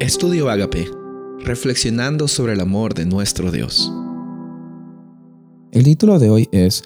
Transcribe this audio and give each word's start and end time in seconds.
Estudio 0.00 0.48
Agape, 0.48 0.90
reflexionando 1.44 2.26
sobre 2.26 2.54
el 2.54 2.60
amor 2.60 2.94
de 2.94 3.04
nuestro 3.04 3.52
Dios. 3.52 3.92
El 5.72 5.84
título 5.84 6.18
de 6.18 6.30
hoy 6.30 6.48
es 6.52 6.84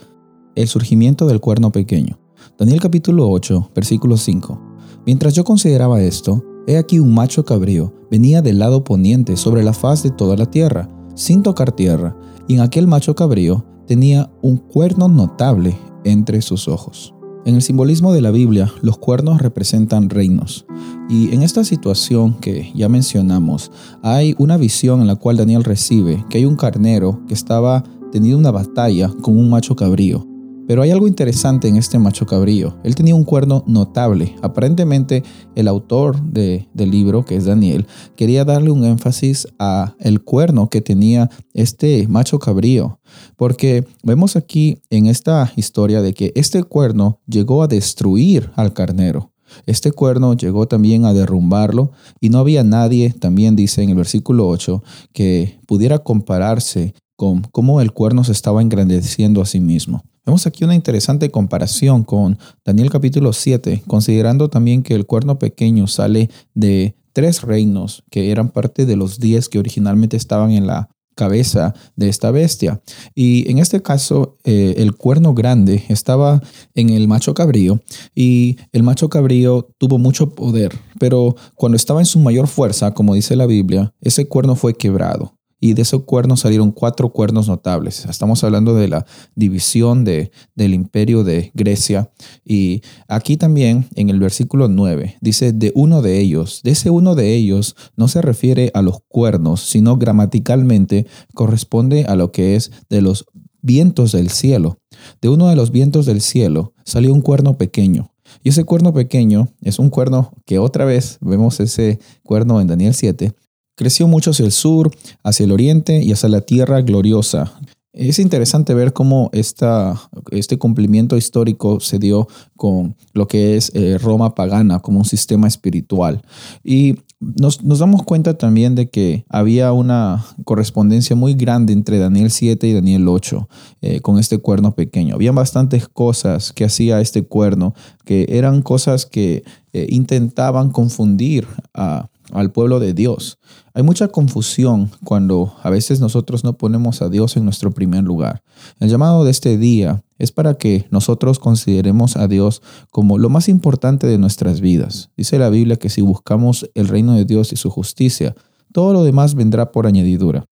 El 0.56 0.66
surgimiento 0.66 1.28
del 1.28 1.38
cuerno 1.38 1.70
pequeño. 1.70 2.18
Daniel 2.58 2.80
capítulo 2.80 3.30
8, 3.30 3.70
versículo 3.72 4.16
5. 4.16 4.60
Mientras 5.06 5.32
yo 5.32 5.44
consideraba 5.44 6.02
esto, 6.02 6.44
he 6.66 6.76
aquí 6.76 6.98
un 6.98 7.14
macho 7.14 7.44
cabrío 7.44 7.94
venía 8.10 8.42
del 8.42 8.58
lado 8.58 8.82
poniente 8.82 9.36
sobre 9.36 9.62
la 9.62 9.74
faz 9.74 10.02
de 10.02 10.10
toda 10.10 10.36
la 10.36 10.50
tierra, 10.50 10.88
sin 11.14 11.44
tocar 11.44 11.70
tierra, 11.70 12.16
y 12.48 12.54
en 12.54 12.62
aquel 12.62 12.88
macho 12.88 13.14
cabrío 13.14 13.64
tenía 13.86 14.28
un 14.42 14.56
cuerno 14.56 15.06
notable 15.06 15.78
entre 16.02 16.42
sus 16.42 16.66
ojos. 16.66 17.13
En 17.46 17.54
el 17.54 17.60
simbolismo 17.60 18.14
de 18.14 18.22
la 18.22 18.30
Biblia, 18.30 18.72
los 18.80 18.96
cuernos 18.96 19.42
representan 19.42 20.08
reinos. 20.08 20.64
Y 21.10 21.34
en 21.34 21.42
esta 21.42 21.62
situación 21.62 22.32
que 22.40 22.72
ya 22.74 22.88
mencionamos, 22.88 23.70
hay 24.02 24.34
una 24.38 24.56
visión 24.56 25.02
en 25.02 25.06
la 25.06 25.16
cual 25.16 25.36
Daniel 25.36 25.62
recibe 25.62 26.24
que 26.30 26.38
hay 26.38 26.46
un 26.46 26.56
carnero 26.56 27.20
que 27.28 27.34
estaba 27.34 27.84
teniendo 28.12 28.38
una 28.38 28.50
batalla 28.50 29.10
con 29.20 29.36
un 29.36 29.50
macho 29.50 29.76
cabrío. 29.76 30.26
Pero 30.66 30.80
hay 30.80 30.90
algo 30.90 31.06
interesante 31.06 31.68
en 31.68 31.76
este 31.76 31.98
macho 31.98 32.24
cabrío. 32.26 32.76
Él 32.84 32.94
tenía 32.94 33.14
un 33.14 33.24
cuerno 33.24 33.64
notable. 33.66 34.34
Aparentemente 34.40 35.22
el 35.54 35.68
autor 35.68 36.22
del 36.22 36.90
libro, 36.90 37.24
que 37.24 37.36
es 37.36 37.44
Daniel, 37.44 37.86
quería 38.16 38.44
darle 38.44 38.70
un 38.70 38.84
énfasis 38.84 39.46
a 39.58 39.94
el 39.98 40.22
cuerno 40.22 40.70
que 40.70 40.80
tenía 40.80 41.30
este 41.52 42.08
macho 42.08 42.38
cabrío. 42.38 42.98
Porque 43.36 43.84
vemos 44.02 44.36
aquí 44.36 44.78
en 44.88 45.06
esta 45.06 45.52
historia 45.56 46.00
de 46.00 46.14
que 46.14 46.32
este 46.34 46.62
cuerno 46.62 47.20
llegó 47.26 47.62
a 47.62 47.68
destruir 47.68 48.50
al 48.56 48.72
carnero. 48.72 49.32
Este 49.66 49.92
cuerno 49.92 50.34
llegó 50.34 50.66
también 50.66 51.04
a 51.04 51.12
derrumbarlo 51.12 51.92
y 52.20 52.30
no 52.30 52.38
había 52.38 52.64
nadie, 52.64 53.12
también 53.12 53.54
dice 53.54 53.82
en 53.82 53.90
el 53.90 53.96
versículo 53.96 54.48
8, 54.48 54.82
que 55.12 55.60
pudiera 55.66 55.98
compararse 55.98 56.94
con 57.16 57.42
cómo 57.52 57.80
el 57.80 57.92
cuerno 57.92 58.24
se 58.24 58.32
estaba 58.32 58.62
engrandeciendo 58.62 59.42
a 59.42 59.46
sí 59.46 59.60
mismo. 59.60 60.02
Vemos 60.26 60.46
aquí 60.46 60.64
una 60.64 60.74
interesante 60.74 61.30
comparación 61.30 62.02
con 62.02 62.38
Daniel 62.64 62.88
capítulo 62.88 63.34
7, 63.34 63.82
considerando 63.86 64.48
también 64.48 64.82
que 64.82 64.94
el 64.94 65.04
cuerno 65.04 65.38
pequeño 65.38 65.86
sale 65.86 66.30
de 66.54 66.96
tres 67.12 67.42
reinos 67.42 68.04
que 68.10 68.30
eran 68.30 68.48
parte 68.48 68.86
de 68.86 68.96
los 68.96 69.18
diez 69.18 69.50
que 69.50 69.58
originalmente 69.58 70.16
estaban 70.16 70.52
en 70.52 70.66
la 70.66 70.88
cabeza 71.14 71.74
de 71.94 72.08
esta 72.08 72.30
bestia. 72.30 72.80
Y 73.14 73.50
en 73.50 73.58
este 73.58 73.82
caso, 73.82 74.38
eh, 74.44 74.74
el 74.78 74.96
cuerno 74.96 75.34
grande 75.34 75.84
estaba 75.88 76.42
en 76.74 76.88
el 76.88 77.06
macho 77.06 77.34
cabrío 77.34 77.80
y 78.14 78.56
el 78.72 78.82
macho 78.82 79.10
cabrío 79.10 79.68
tuvo 79.76 79.98
mucho 79.98 80.30
poder, 80.30 80.72
pero 80.98 81.36
cuando 81.54 81.76
estaba 81.76 82.00
en 82.00 82.06
su 82.06 82.18
mayor 82.18 82.48
fuerza, 82.48 82.94
como 82.94 83.14
dice 83.14 83.36
la 83.36 83.46
Biblia, 83.46 83.92
ese 84.00 84.26
cuerno 84.26 84.56
fue 84.56 84.74
quebrado 84.74 85.34
y 85.64 85.72
de 85.72 85.80
esos 85.80 86.02
cuernos 86.02 86.40
salieron 86.40 86.72
cuatro 86.72 87.08
cuernos 87.08 87.48
notables. 87.48 88.04
Estamos 88.04 88.44
hablando 88.44 88.74
de 88.74 88.86
la 88.86 89.06
división 89.34 90.04
de, 90.04 90.30
del 90.54 90.74
imperio 90.74 91.24
de 91.24 91.52
Grecia. 91.54 92.10
Y 92.44 92.82
aquí 93.08 93.38
también 93.38 93.86
en 93.94 94.10
el 94.10 94.20
versículo 94.20 94.68
9 94.68 95.16
dice 95.22 95.54
de 95.54 95.72
uno 95.74 96.02
de 96.02 96.20
ellos. 96.20 96.60
De 96.64 96.72
ese 96.72 96.90
uno 96.90 97.14
de 97.14 97.34
ellos 97.34 97.76
no 97.96 98.08
se 98.08 98.20
refiere 98.20 98.72
a 98.74 98.82
los 98.82 98.98
cuernos, 99.08 99.62
sino 99.62 99.96
gramaticalmente 99.96 101.06
corresponde 101.32 102.04
a 102.04 102.14
lo 102.14 102.30
que 102.30 102.56
es 102.56 102.70
de 102.90 103.00
los 103.00 103.24
vientos 103.62 104.12
del 104.12 104.28
cielo. 104.28 104.80
De 105.22 105.30
uno 105.30 105.48
de 105.48 105.56
los 105.56 105.70
vientos 105.70 106.04
del 106.04 106.20
cielo 106.20 106.74
salió 106.84 107.10
un 107.10 107.22
cuerno 107.22 107.56
pequeño. 107.56 108.10
Y 108.42 108.50
ese 108.50 108.64
cuerno 108.64 108.92
pequeño 108.92 109.48
es 109.62 109.78
un 109.78 109.88
cuerno 109.88 110.34
que 110.44 110.58
otra 110.58 110.84
vez 110.84 111.16
vemos 111.22 111.58
ese 111.60 112.00
cuerno 112.22 112.60
en 112.60 112.66
Daniel 112.66 112.92
7, 112.92 113.32
Creció 113.76 114.06
mucho 114.06 114.30
hacia 114.30 114.44
el 114.44 114.52
sur, 114.52 114.90
hacia 115.22 115.44
el 115.44 115.52
oriente 115.52 116.02
y 116.02 116.12
hacia 116.12 116.28
la 116.28 116.40
tierra 116.40 116.80
gloriosa. 116.82 117.52
Es 117.92 118.18
interesante 118.18 118.74
ver 118.74 118.92
cómo 118.92 119.30
esta, 119.32 120.00
este 120.32 120.58
cumplimiento 120.58 121.16
histórico 121.16 121.78
se 121.78 122.00
dio 122.00 122.26
con 122.56 122.96
lo 123.12 123.28
que 123.28 123.56
es 123.56 123.70
eh, 123.74 123.98
Roma 123.98 124.34
pagana 124.34 124.80
como 124.80 124.98
un 124.98 125.04
sistema 125.04 125.46
espiritual. 125.46 126.20
Y 126.64 126.96
nos, 127.20 127.60
damos 127.78 128.02
cuenta 128.02 128.36
también 128.36 128.74
de 128.74 128.90
que 128.90 129.24
había 129.28 129.72
una 129.72 130.24
correspondencia 130.44 131.14
muy 131.16 131.34
grande 131.34 131.72
entre 131.72 131.98
Daniel 131.98 132.30
7 132.30 132.66
y 132.66 132.72
Daniel 132.72 133.08
8 133.08 133.48
eh, 133.80 134.00
con 134.00 134.18
este 134.18 134.38
cuerno 134.38 134.74
pequeño. 134.74 135.14
Había 135.14 135.32
bastantes 135.32 135.88
cosas 135.88 136.52
que 136.52 136.64
hacía 136.64 137.00
este 137.00 137.26
cuerno 137.26 137.74
que 138.04 138.26
eran 138.28 138.62
cosas 138.62 139.06
que 139.06 139.44
eh, 139.74 139.88
intentaban 139.90 140.70
confundir 140.70 141.48
a, 141.74 142.08
al 142.32 142.52
pueblo 142.52 142.78
de 142.78 142.94
Dios. 142.94 143.38
Hay 143.74 143.82
mucha 143.82 144.06
confusión 144.06 144.88
cuando 145.02 145.52
a 145.64 145.68
veces 145.68 145.98
nosotros 145.98 146.44
no 146.44 146.52
ponemos 146.52 147.02
a 147.02 147.08
Dios 147.08 147.36
en 147.36 147.44
nuestro 147.44 147.72
primer 147.72 148.04
lugar. 148.04 148.42
El 148.78 148.88
llamado 148.88 149.24
de 149.24 149.32
este 149.32 149.58
día 149.58 150.04
es 150.16 150.30
para 150.30 150.54
que 150.54 150.86
nosotros 150.92 151.40
consideremos 151.40 152.16
a 152.16 152.28
Dios 152.28 152.62
como 152.92 153.18
lo 153.18 153.30
más 153.30 153.48
importante 153.48 154.06
de 154.06 154.16
nuestras 154.16 154.60
vidas. 154.60 155.10
Dice 155.16 155.40
la 155.40 155.50
Biblia 155.50 155.74
que 155.74 155.90
si 155.90 156.02
buscamos 156.02 156.70
el 156.74 156.86
reino 156.86 157.14
de 157.14 157.24
Dios 157.24 157.52
y 157.52 157.56
su 157.56 157.68
justicia, 157.68 158.36
todo 158.72 158.92
lo 158.92 159.02
demás 159.02 159.34
vendrá 159.34 159.72
por 159.72 159.88
añadidura. 159.88 160.44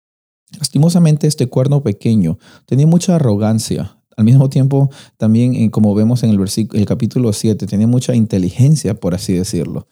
Lastimosamente 0.58 1.26
este 1.26 1.46
cuerno 1.46 1.82
pequeño 1.82 2.38
tenía 2.64 2.86
mucha 2.86 3.16
arrogancia, 3.16 3.99
al 4.20 4.24
mismo 4.24 4.50
tiempo, 4.50 4.90
también, 5.16 5.54
eh, 5.54 5.70
como 5.70 5.94
vemos 5.94 6.22
en 6.22 6.30
el, 6.30 6.38
el 6.74 6.86
capítulo 6.86 7.32
7, 7.32 7.66
tenía 7.66 7.86
mucha 7.86 8.14
inteligencia, 8.14 8.94
por 8.94 9.14
así 9.14 9.32
decirlo. 9.32 9.88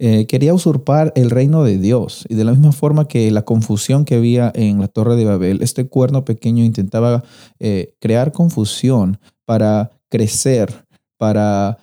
Eh, 0.00 0.26
quería 0.26 0.54
usurpar 0.54 1.12
el 1.14 1.30
reino 1.30 1.62
de 1.62 1.78
Dios. 1.78 2.24
Y 2.28 2.34
de 2.34 2.44
la 2.44 2.50
misma 2.50 2.72
forma 2.72 3.06
que 3.06 3.30
la 3.30 3.42
confusión 3.42 4.04
que 4.04 4.16
había 4.16 4.50
en 4.56 4.80
la 4.80 4.88
Torre 4.88 5.14
de 5.14 5.24
Babel, 5.24 5.62
este 5.62 5.86
cuerno 5.86 6.24
pequeño 6.24 6.64
intentaba 6.64 7.22
eh, 7.60 7.94
crear 8.00 8.32
confusión 8.32 9.20
para 9.44 9.92
crecer, 10.08 10.84
para 11.16 11.78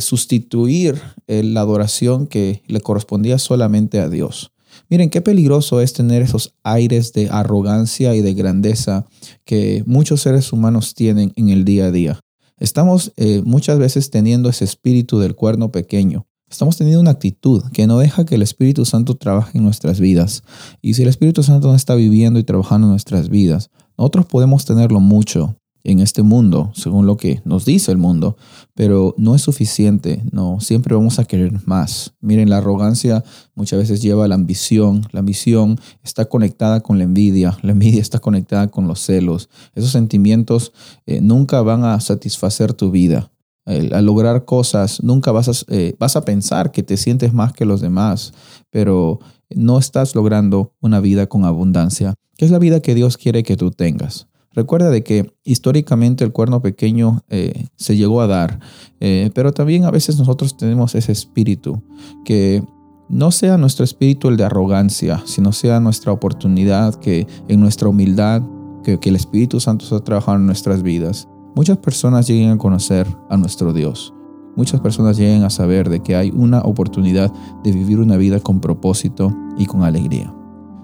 sustituir 0.00 0.98
la 1.26 1.60
adoración 1.60 2.26
que 2.26 2.62
le 2.68 2.80
correspondía 2.80 3.38
solamente 3.38 4.00
a 4.00 4.08
Dios. 4.08 4.50
Miren, 4.88 5.10
qué 5.10 5.20
peligroso 5.20 5.80
es 5.80 5.92
tener 5.92 6.22
esos 6.22 6.54
aires 6.62 7.12
de 7.12 7.28
arrogancia 7.30 8.14
y 8.14 8.22
de 8.22 8.34
grandeza 8.34 9.06
que 9.44 9.82
muchos 9.86 10.20
seres 10.22 10.52
humanos 10.52 10.94
tienen 10.94 11.32
en 11.36 11.48
el 11.48 11.64
día 11.64 11.86
a 11.86 11.90
día. 11.90 12.20
Estamos 12.58 13.12
muchas 13.44 13.78
veces 13.78 14.10
teniendo 14.10 14.48
ese 14.48 14.64
espíritu 14.64 15.18
del 15.18 15.34
cuerno 15.34 15.70
pequeño, 15.70 16.26
Estamos 16.50 16.78
teniendo 16.78 17.02
una 17.02 17.10
actitud 17.10 17.62
que 17.72 17.86
no 17.86 17.98
deja 17.98 18.24
que 18.24 18.36
el 18.36 18.42
Espíritu 18.42 18.86
Santo 18.86 19.16
trabaje 19.16 19.58
en 19.58 19.64
nuestras 19.64 20.00
vidas. 20.00 20.42
Y 20.80 20.94
si 20.94 21.02
el 21.02 21.08
Espíritu 21.08 21.42
Santo 21.42 21.68
no 21.68 21.74
está 21.74 21.94
viviendo 21.94 22.38
y 22.38 22.44
trabajando 22.44 22.86
en 22.86 22.92
nuestras 22.92 23.28
vidas, 23.28 23.70
nosotros 23.98 24.26
podemos 24.26 24.64
tenerlo 24.64 24.98
mucho 24.98 25.56
en 25.84 26.00
este 26.00 26.22
mundo, 26.22 26.70
según 26.74 27.06
lo 27.06 27.16
que 27.16 27.40
nos 27.44 27.64
dice 27.64 27.92
el 27.92 27.98
mundo, 27.98 28.36
pero 28.74 29.14
no 29.16 29.34
es 29.34 29.42
suficiente, 29.42 30.22
no, 30.32 30.60
siempre 30.60 30.94
vamos 30.94 31.18
a 31.18 31.24
querer 31.24 31.52
más. 31.66 32.14
Miren, 32.20 32.50
la 32.50 32.58
arrogancia 32.58 33.24
muchas 33.54 33.78
veces 33.78 34.02
lleva 34.02 34.24
a 34.24 34.28
la 34.28 34.34
ambición, 34.34 35.06
la 35.12 35.20
ambición 35.20 35.78
está 36.02 36.26
conectada 36.26 36.80
con 36.80 36.98
la 36.98 37.04
envidia, 37.04 37.56
la 37.62 37.72
envidia 37.72 38.00
está 38.00 38.18
conectada 38.18 38.68
con 38.68 38.88
los 38.88 39.00
celos. 39.00 39.48
Esos 39.74 39.90
sentimientos 39.90 40.72
eh, 41.06 41.20
nunca 41.20 41.62
van 41.62 41.84
a 41.84 42.00
satisfacer 42.00 42.72
tu 42.72 42.90
vida 42.90 43.30
al 43.68 44.06
lograr 44.06 44.46
cosas, 44.46 45.02
nunca 45.02 45.30
vas 45.30 45.48
a, 45.48 45.52
eh, 45.74 45.94
vas 45.98 46.16
a 46.16 46.24
pensar 46.24 46.72
que 46.72 46.82
te 46.82 46.96
sientes 46.96 47.34
más 47.34 47.52
que 47.52 47.66
los 47.66 47.82
demás, 47.82 48.32
pero 48.70 49.20
no 49.50 49.78
estás 49.78 50.14
logrando 50.14 50.74
una 50.80 51.00
vida 51.00 51.26
con 51.26 51.44
abundancia, 51.44 52.14
que 52.36 52.46
es 52.46 52.50
la 52.50 52.58
vida 52.58 52.80
que 52.80 52.94
Dios 52.94 53.18
quiere 53.18 53.42
que 53.42 53.56
tú 53.56 53.70
tengas. 53.70 54.27
Recuerda 54.52 54.90
de 54.90 55.02
que 55.02 55.34
históricamente 55.44 56.24
el 56.24 56.32
cuerno 56.32 56.62
pequeño 56.62 57.22
eh, 57.28 57.66
se 57.76 57.96
llegó 57.96 58.20
a 58.20 58.26
dar, 58.26 58.60
eh, 59.00 59.30
pero 59.34 59.52
también 59.52 59.84
a 59.84 59.90
veces 59.90 60.18
nosotros 60.18 60.56
tenemos 60.56 60.94
ese 60.94 61.12
espíritu, 61.12 61.82
que 62.24 62.62
no 63.08 63.30
sea 63.30 63.56
nuestro 63.56 63.84
espíritu 63.84 64.28
el 64.28 64.36
de 64.36 64.44
arrogancia, 64.44 65.22
sino 65.24 65.52
sea 65.52 65.80
nuestra 65.80 66.12
oportunidad 66.12 66.94
que 66.96 67.26
en 67.48 67.60
nuestra 67.60 67.88
humildad, 67.88 68.42
que, 68.82 68.98
que 68.98 69.08
el 69.08 69.16
Espíritu 69.16 69.60
Santo 69.60 69.84
está 69.84 70.00
trabajando 70.00 70.40
en 70.40 70.46
nuestras 70.46 70.82
vidas 70.82 71.28
muchas 71.58 71.78
personas 71.78 72.28
lleguen 72.28 72.50
a 72.52 72.56
conocer 72.56 73.04
a 73.28 73.36
nuestro 73.36 73.72
Dios. 73.72 74.14
Muchas 74.54 74.80
personas 74.80 75.16
lleguen 75.16 75.42
a 75.42 75.50
saber 75.50 75.88
de 75.88 76.00
que 76.00 76.14
hay 76.14 76.30
una 76.30 76.60
oportunidad 76.60 77.32
de 77.64 77.72
vivir 77.72 77.98
una 77.98 78.16
vida 78.16 78.38
con 78.38 78.60
propósito 78.60 79.34
y 79.56 79.66
con 79.66 79.82
alegría. 79.82 80.32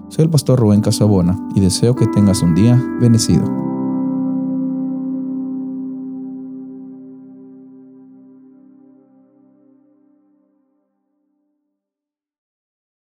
Soy 0.09 0.25
el 0.25 0.29
pastor 0.29 0.59
Rubén 0.59 0.81
Casabona 0.81 1.37
y 1.55 1.59
deseo 1.59 1.95
que 1.95 2.07
tengas 2.07 2.41
un 2.41 2.55
día 2.55 2.81
bendecido. 2.99 3.64